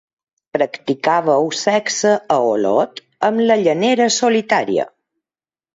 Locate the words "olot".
2.55-3.05